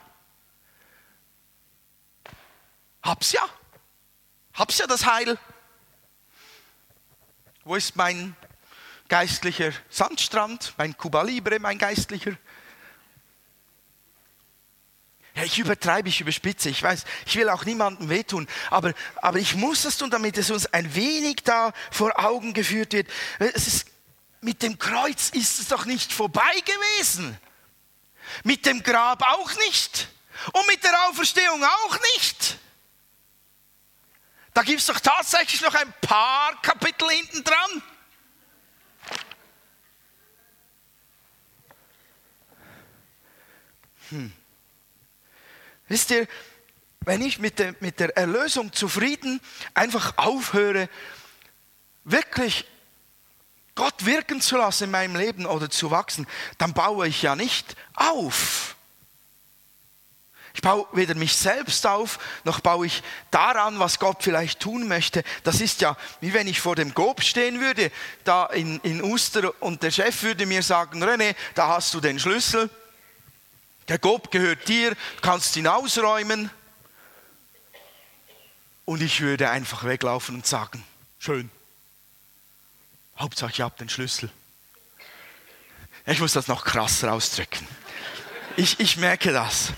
[3.02, 3.46] Hab's ja.
[4.54, 5.38] Hab's ja das Heil.
[7.64, 8.36] Wo ist mein
[9.14, 12.32] geistlicher Sandstrand, mein Cuba Libre, mein geistlicher.
[15.36, 19.54] Ja, ich übertreibe, ich überspitze, ich weiß, ich will auch niemandem wehtun, aber, aber ich
[19.54, 23.06] muss das tun, damit es uns ein wenig da vor Augen geführt wird.
[23.38, 23.86] Es ist,
[24.40, 27.38] mit dem Kreuz ist es doch nicht vorbei gewesen.
[28.42, 30.08] Mit dem Grab auch nicht.
[30.52, 32.58] Und mit der Auferstehung auch nicht.
[34.54, 37.82] Da gibt es doch tatsächlich noch ein paar Kapitel hinten dran.
[44.14, 44.32] Hm.
[45.88, 46.28] Wisst ihr,
[47.00, 49.40] wenn ich mit der, mit der Erlösung zufrieden
[49.74, 50.88] einfach aufhöre,
[52.04, 52.64] wirklich
[53.74, 57.74] Gott wirken zu lassen in meinem Leben oder zu wachsen, dann baue ich ja nicht
[57.94, 58.76] auf.
[60.54, 65.24] Ich baue weder mich selbst auf, noch baue ich daran, was Gott vielleicht tun möchte.
[65.42, 67.90] Das ist ja, wie wenn ich vor dem Gob stehen würde,
[68.22, 72.20] da in, in Uster und der Chef würde mir sagen, René, da hast du den
[72.20, 72.70] Schlüssel.
[73.88, 76.50] Der Gob gehört dir, kannst ihn ausräumen.
[78.84, 80.84] Und ich würde einfach weglaufen und sagen,
[81.18, 81.50] schön.
[83.18, 84.30] Hauptsache, ich habe den Schlüssel.
[86.06, 87.66] Ich muss das noch krasser ausdrücken.
[88.56, 89.72] Ich, ich merke das.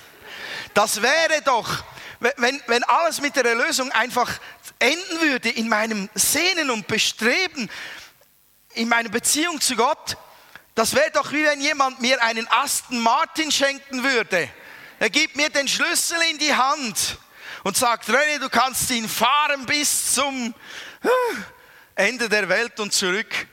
[0.74, 1.84] Das wäre doch,
[2.20, 4.40] wenn, wenn alles mit der Erlösung einfach
[4.78, 7.70] enden würde in meinem Sehnen und Bestreben,
[8.74, 10.16] in meiner Beziehung zu Gott,
[10.76, 14.48] das wäre doch wie wenn jemand mir einen Aston Martin schenken würde.
[14.98, 17.18] Er gibt mir den Schlüssel in die Hand
[17.64, 20.54] und sagt, René, du kannst ihn fahren bis zum
[21.94, 23.46] Ende der Welt und zurück.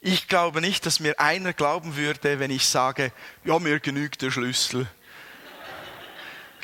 [0.00, 3.12] Ich glaube nicht, dass mir einer glauben würde, wenn ich sage,
[3.44, 4.88] ja, mir genügt der Schlüssel.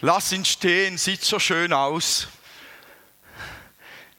[0.00, 2.26] Lass ihn stehen, sieht so schön aus.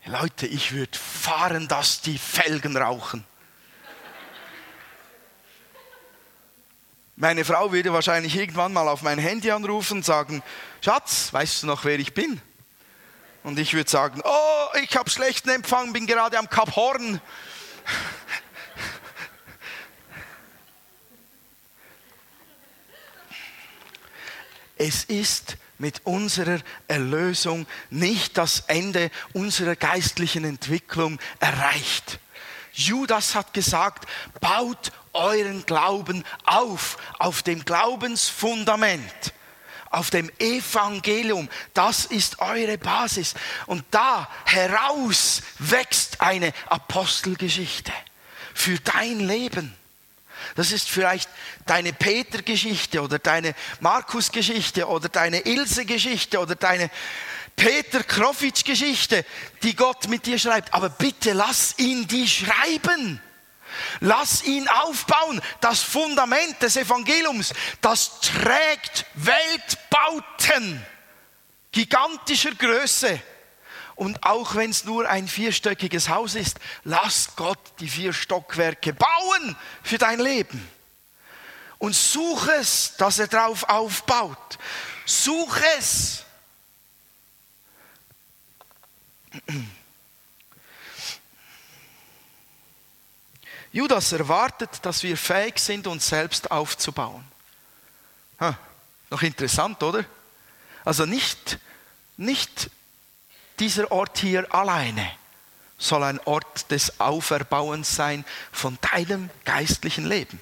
[0.05, 3.25] Leute, ich würde fahren, dass die Felgen rauchen.
[7.17, 10.43] Meine Frau würde wahrscheinlich irgendwann mal auf mein Handy anrufen und sagen,
[10.81, 12.41] Schatz, weißt du noch, wer ich bin?
[13.43, 17.21] Und ich würde sagen, oh, ich habe schlechten Empfang, bin gerade am Kap Horn.
[24.77, 32.19] Es ist mit unserer Erlösung nicht das Ende unserer geistlichen Entwicklung erreicht.
[32.73, 34.05] Judas hat gesagt,
[34.41, 39.33] baut euren Glauben auf, auf dem Glaubensfundament
[39.95, 41.47] auf dem Evangelium.
[41.73, 43.33] Das ist eure Basis.
[43.65, 47.93] Und da heraus wächst eine Apostelgeschichte
[48.53, 49.73] für dein Leben.
[50.55, 51.29] Das ist vielleicht
[51.65, 56.91] deine Peter-Geschichte oder deine Markus-Geschichte oder deine Ilse-Geschichte oder deine
[57.55, 59.25] Peter Krofitsch-Geschichte,
[59.63, 60.73] die Gott mit dir schreibt.
[60.73, 63.21] Aber bitte lass ihn die schreiben.
[63.99, 65.41] Lass ihn aufbauen.
[65.61, 70.85] Das Fundament des Evangeliums, das trägt Weltbauten
[71.71, 73.19] gigantischer Größe.
[73.95, 79.55] Und auch wenn es nur ein vierstöckiges Haus ist, lass Gott die vier Stockwerke bauen
[79.83, 80.69] für dein Leben.
[81.77, 84.57] Und such es, dass er drauf aufbaut.
[85.05, 86.23] Such es.
[93.75, 97.25] Judas erwartet, dass wir fähig sind, uns selbst aufzubauen.
[98.39, 98.57] Ha,
[99.09, 100.05] noch interessant, oder?
[100.85, 101.59] Also nicht,
[102.15, 102.69] nicht
[103.59, 105.11] dieser Ort hier alleine
[105.77, 110.39] soll ein Ort des Auferbauens sein von deinem geistlichen Leben.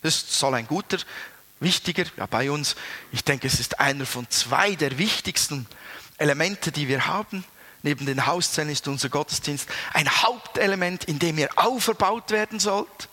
[0.00, 0.96] Das soll ein guter,
[1.60, 2.74] wichtiger, ja bei uns,
[3.12, 5.66] ich denke, es ist einer von zwei der wichtigsten
[6.16, 7.44] Elemente, die wir haben.
[7.82, 13.08] Neben den Hauszellen ist unser Gottesdienst ein Hauptelement, in dem ihr auferbaut werden sollt.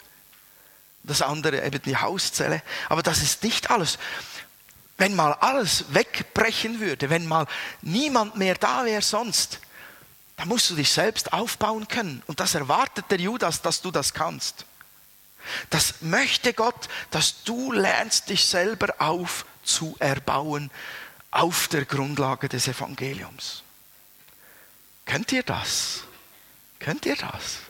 [1.03, 2.62] Das andere eben die Hauszelle.
[2.88, 3.97] Aber das ist nicht alles.
[4.97, 7.47] Wenn mal alles wegbrechen würde, wenn mal
[7.82, 9.60] niemand mehr da wäre sonst,
[10.36, 12.21] dann musst du dich selbst aufbauen können.
[12.27, 14.65] Und das erwartet der Judas, dass du das kannst.
[15.69, 20.69] Das möchte Gott, dass du lernst, dich selber aufzuerbauen
[21.32, 23.63] auf der Grundlage des Evangeliums.
[25.10, 26.04] Könnt ihr das?
[26.78, 27.62] Könnt ihr das?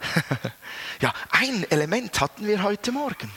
[1.00, 3.30] ja, ein Element hatten wir heute Morgen.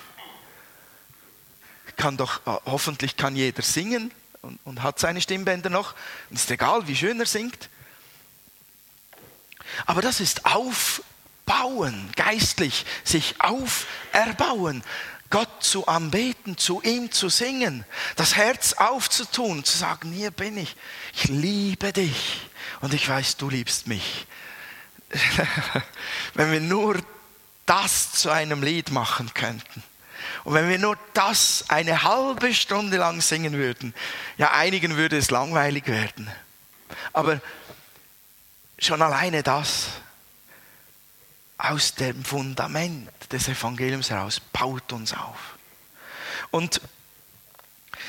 [1.96, 4.12] Kann doch, äh, hoffentlich kann jeder singen
[4.42, 5.94] und, und hat seine Stimmbänder noch.
[6.32, 7.70] Ist egal, wie schön er singt.
[9.86, 14.84] Aber das ist aufbauen, geistlich, sich auferbauen.
[15.30, 20.76] Gott zu anbeten, zu ihm zu singen, das Herz aufzutun, zu sagen, hier bin ich,
[21.14, 22.49] ich liebe dich
[22.82, 24.28] und ich weiß, du liebst mich.
[26.34, 26.98] wenn wir nur
[27.66, 29.84] das zu einem Lied machen könnten
[30.44, 33.94] und wenn wir nur das eine halbe Stunde lang singen würden,
[34.38, 36.30] ja, einigen würde es langweilig werden.
[37.14, 37.42] Aber
[38.78, 39.88] schon alleine das
[41.58, 45.58] aus dem Fundament des Evangeliums heraus baut uns auf.
[46.52, 46.82] Und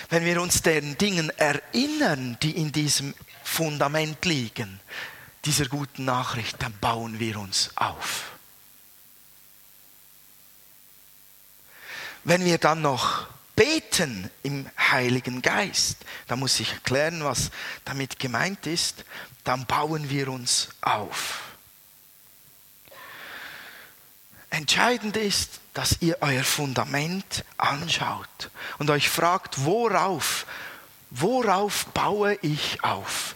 [0.09, 3.15] wenn wir uns den Dingen erinnern, die in diesem
[3.51, 4.79] Fundament liegen,
[5.45, 8.31] dieser guten Nachricht, dann bauen wir uns auf.
[12.23, 13.27] Wenn wir dann noch
[13.57, 15.97] beten im Heiligen Geist,
[16.29, 17.51] da muss ich erklären, was
[17.85, 19.05] damit gemeint ist,
[19.43, 21.41] dann bauen wir uns auf.
[24.49, 30.47] Entscheidend ist, dass ihr euer Fundament anschaut und euch fragt, worauf,
[31.11, 33.35] worauf baue ich auf?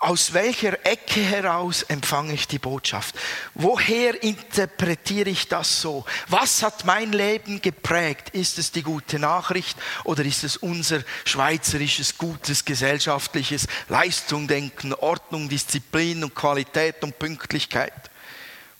[0.00, 3.16] Aus welcher Ecke heraus empfange ich die Botschaft?
[3.54, 6.04] Woher interpretiere ich das so?
[6.28, 8.30] Was hat mein Leben geprägt?
[8.30, 15.48] Ist es die gute Nachricht oder ist es unser schweizerisches, gutes, gesellschaftliches Leistung, Denken, Ordnung,
[15.48, 18.10] Disziplin und Qualität und Pünktlichkeit?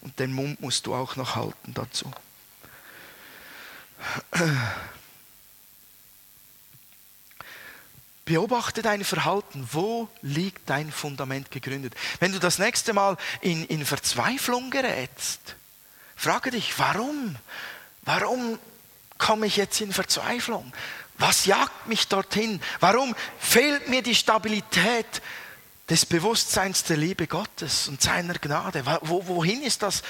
[0.03, 2.09] Und den Mund musst du auch noch halten dazu.
[8.29, 9.67] Beobachte dein Verhalten.
[9.73, 11.95] Wo liegt dein Fundament gegründet?
[12.21, 15.41] Wenn du das nächste Mal in, in Verzweiflung gerätst,
[16.15, 17.37] frage dich, warum?
[18.03, 18.59] Warum
[19.17, 20.75] komme ich jetzt in Verzweiflung?
[21.17, 22.61] Was jagt mich dorthin?
[22.81, 25.23] Warum fehlt mir die Stabilität
[25.89, 28.85] des Bewusstseins der Liebe Gottes und seiner Gnade?
[29.05, 30.03] Wohin ist das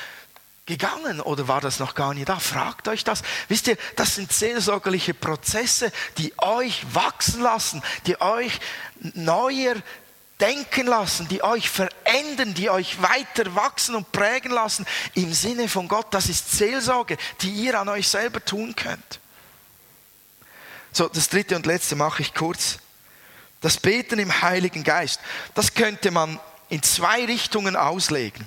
[0.68, 2.38] gegangen oder war das noch gar nicht da?
[2.38, 3.22] Fragt euch das.
[3.48, 8.60] Wisst ihr, das sind seelsorgerliche Prozesse, die euch wachsen lassen, die euch
[9.14, 9.76] neuer
[10.40, 15.88] denken lassen, die euch verändern, die euch weiter wachsen und prägen lassen im Sinne von
[15.88, 16.08] Gott.
[16.10, 19.20] Das ist Seelsorge, die ihr an euch selber tun könnt.
[20.92, 22.78] So, das dritte und letzte mache ich kurz.
[23.62, 25.20] Das Beten im Heiligen Geist.
[25.54, 26.38] Das könnte man
[26.68, 28.46] in zwei Richtungen auslegen.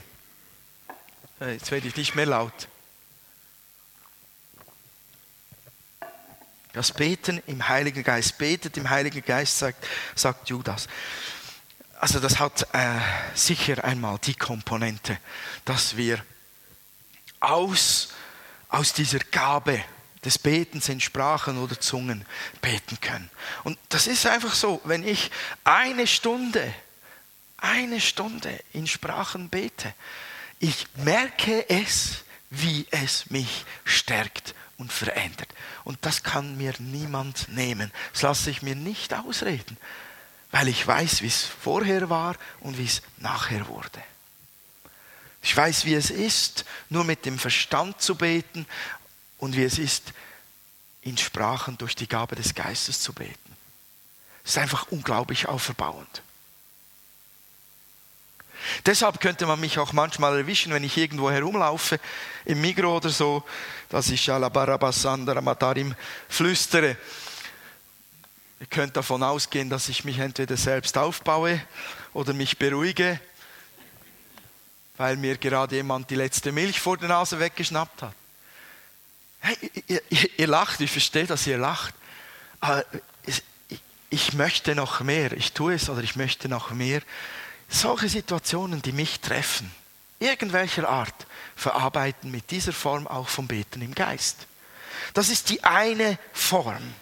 [1.42, 2.68] Äh, jetzt werde ich nicht mehr laut.
[6.74, 9.86] Das Beten im Heiligen Geist, betet im Heiligen Geist, sagt,
[10.16, 10.88] sagt Judas.
[12.00, 13.00] Also das hat äh,
[13.34, 15.18] sicher einmal die Komponente,
[15.66, 16.24] dass wir
[17.40, 18.14] aus,
[18.70, 19.84] aus dieser Gabe
[20.24, 22.26] des Betens in Sprachen oder Zungen
[22.62, 23.30] beten können.
[23.64, 25.32] Und das ist einfach so, wenn ich
[25.64, 26.74] eine Stunde,
[27.58, 29.94] eine Stunde in Sprachen bete,
[30.62, 35.50] ich merke es, wie es mich stärkt und verändert.
[35.84, 37.92] Und das kann mir niemand nehmen.
[38.14, 39.78] Das lasse ich mir nicht ausreden,
[40.52, 44.04] weil ich weiß, wie es vorher war und wie es nachher wurde.
[45.42, 48.68] Ich weiß, wie es ist, nur mit dem Verstand zu beten
[49.40, 50.14] und wie es ist,
[51.02, 53.58] in Sprachen durch die Gabe des Geistes zu beten.
[54.44, 56.22] Es ist einfach unglaublich auferbauend.
[58.86, 62.00] Deshalb könnte man mich auch manchmal erwischen, wenn ich irgendwo herumlaufe,
[62.46, 63.44] im Migro oder so,
[63.90, 65.96] dass ich Shalabarabasandara Matarim
[66.30, 66.98] flüstere.
[68.60, 71.62] Ihr könnt davon ausgehen, dass ich mich entweder selbst aufbaue
[72.14, 73.20] oder mich beruhige,
[74.98, 78.16] weil mir gerade jemand die letzte Milch vor der Nase weggeschnappt hat.
[79.40, 79.58] Hey,
[79.88, 81.96] ihr, ihr, ihr lacht, ich verstehe, dass ihr lacht.
[82.60, 82.86] Aber
[84.12, 87.02] ich möchte noch mehr, ich tue es oder ich möchte noch mehr
[87.72, 89.72] solche Situationen, die mich treffen,
[90.20, 94.48] irgendwelcher Art, verarbeiten mit dieser Form auch vom Beten im Geist.
[95.14, 96.94] Das ist die eine Form.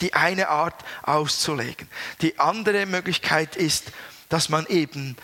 [0.00, 1.88] Die eine Art auszulegen.
[2.22, 3.92] Die andere Möglichkeit ist,
[4.28, 5.16] dass man eben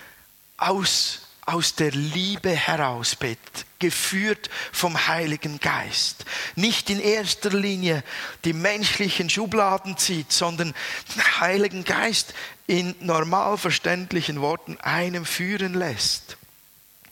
[0.58, 6.24] aus aus der Liebe heraus betet, geführt vom Heiligen Geist.
[6.54, 8.04] Nicht in erster Linie
[8.44, 10.72] die menschlichen Schubladen zieht, sondern
[11.14, 12.32] den Heiligen Geist
[12.68, 16.36] in normal verständlichen Worten einem führen lässt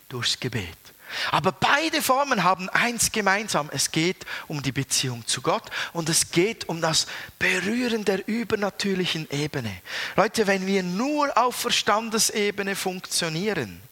[0.09, 0.69] durchs Gebet.
[1.33, 3.69] Aber beide Formen haben eins gemeinsam.
[3.73, 7.09] Es geht um die Beziehung zu Gott und es geht um das
[7.41, 9.73] Berühren der übernatürlichen Ebene.
[10.15, 13.83] Leute, wenn wir nur auf Verstandesebene funktionieren,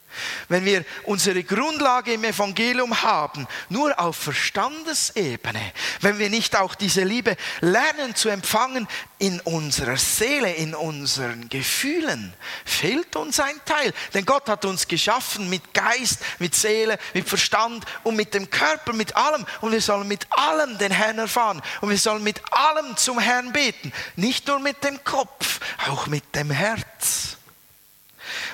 [0.48, 7.04] wenn wir unsere Grundlage im Evangelium haben, nur auf Verstandesebene, wenn wir nicht auch diese
[7.04, 8.86] Liebe lernen zu empfangen
[9.18, 12.32] in unserer Seele, in unseren Gefühlen,
[12.64, 13.92] fehlt uns ein Teil.
[14.14, 18.92] Denn Gott hat uns geschaffen mit Geist, mit Seele, mit Verstand und mit dem Körper,
[18.92, 19.44] mit allem.
[19.60, 21.62] Und wir sollen mit allem den Herrn erfahren.
[21.80, 23.92] Und wir sollen mit allem zum Herrn beten.
[24.16, 27.37] Nicht nur mit dem Kopf, auch mit dem Herz.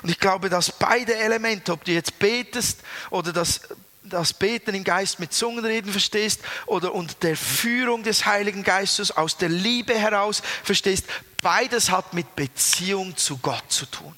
[0.04, 3.62] Und ich glaube, dass beide Elemente, ob du jetzt betest oder das,
[4.02, 9.38] das Beten im Geist mit Zungenreden verstehst oder unter der Führung des Heiligen Geistes aus
[9.38, 11.06] der Liebe heraus verstehst,
[11.40, 14.14] beides hat mit Beziehung zu Gott zu tun.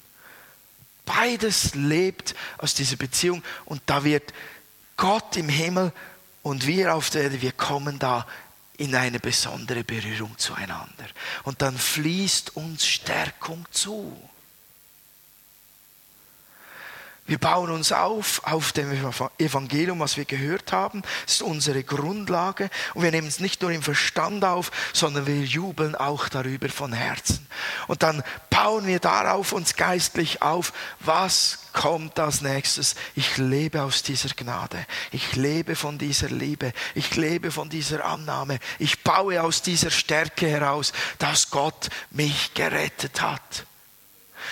[1.05, 4.35] Beides lebt aus dieser Beziehung und da wird
[4.97, 5.93] Gott im Himmel
[6.43, 8.27] und wir auf der Erde, wir kommen da
[8.77, 11.07] in eine besondere Berührung zueinander.
[11.45, 14.21] Und dann fließt uns Stärkung zu.
[17.27, 18.93] Wir bauen uns auf auf dem
[19.39, 21.03] Evangelium, was wir gehört haben.
[21.25, 22.71] Das ist unsere Grundlage.
[22.95, 26.93] Und wir nehmen es nicht nur im Verstand auf, sondern wir jubeln auch darüber von
[26.93, 27.47] Herzen.
[27.89, 30.73] Und dann bauen wir darauf uns geistlich auf.
[31.01, 32.95] Was kommt als nächstes?
[33.17, 34.87] Ich lebe aus dieser Gnade.
[35.11, 36.73] Ich lebe von dieser Liebe.
[36.95, 38.59] Ich lebe von dieser Annahme.
[38.79, 43.67] Ich baue aus dieser Stärke heraus, dass Gott mich gerettet hat.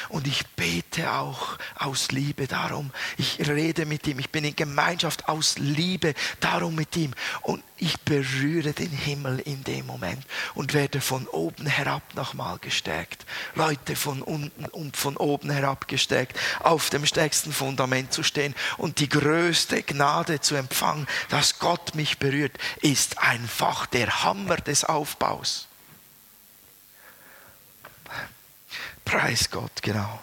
[0.08, 2.90] Und ich bete auch aus Liebe darum.
[3.16, 4.18] Ich rede mit ihm.
[4.18, 7.12] Ich bin in Gemeinschaft aus Liebe darum mit ihm.
[7.42, 10.24] Und ich berühre den Himmel in dem Moment
[10.54, 13.26] und werde von oben herab nochmal gestärkt.
[13.54, 19.00] Leute von unten und von oben herab gestärkt, auf dem stärksten Fundament zu stehen und
[19.00, 25.68] die größte Gnade zu empfangen, dass Gott mich berührt, ist einfach der Hammer des Aufbaus.
[29.04, 30.22] Preis Gott, genau.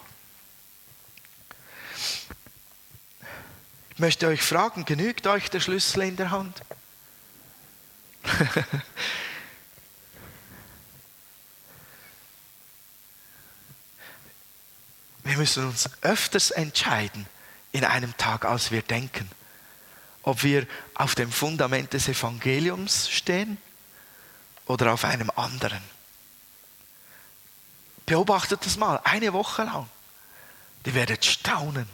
[3.91, 6.61] Ich möchte euch fragen, genügt euch der Schlüssel in der Hand?
[15.23, 17.27] wir müssen uns öfters entscheiden
[17.71, 19.29] in einem Tag, als wir denken,
[20.23, 23.57] ob wir auf dem Fundament des Evangeliums stehen
[24.65, 25.81] oder auf einem anderen.
[28.05, 29.87] Beobachtet das mal, eine Woche lang.
[30.85, 31.87] Die werdet staunen.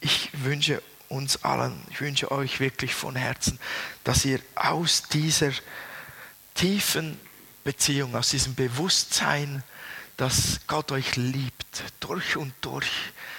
[0.00, 3.58] Ich wünsche uns allen, ich wünsche euch wirklich von Herzen,
[4.02, 5.52] dass ihr aus dieser
[6.54, 7.20] tiefen
[7.64, 9.62] Beziehung, aus diesem Bewusstsein,
[10.16, 12.90] dass Gott euch liebt, durch und durch,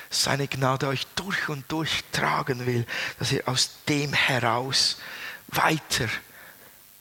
[0.09, 2.85] seine Gnade euch durch und durch tragen will,
[3.19, 4.97] dass ihr aus dem heraus
[5.47, 6.07] weiter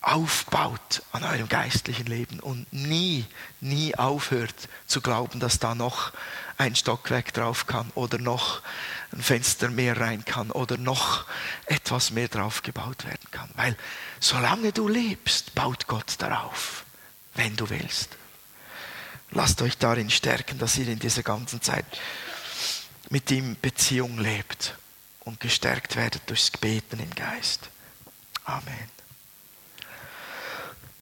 [0.03, 3.25] aufbaut an eurem geistlichen Leben und nie,
[3.61, 6.13] nie aufhört zu glauben, dass da noch
[6.59, 8.63] ein Stockwerk drauf kann oder noch
[9.13, 11.25] ein Fenster mehr rein kann oder noch
[11.67, 13.51] etwas mehr drauf gebaut werden kann.
[13.55, 13.77] Weil
[14.21, 16.85] solange du lebst, baut Gott darauf,
[17.35, 18.11] wenn du willst.
[19.31, 21.87] Lasst euch darin stärken, dass ihr in dieser ganzen Zeit
[23.09, 24.75] mit ihm Beziehung lebt
[25.21, 27.71] und gestärkt werdet durchs Beten im Geist.
[28.45, 29.02] Amen.